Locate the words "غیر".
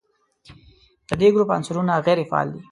2.05-2.19